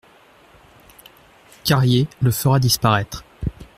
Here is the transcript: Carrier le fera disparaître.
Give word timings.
Carrier 1.63 2.07
le 2.23 2.31
fera 2.31 2.57
disparaître. 2.57 3.23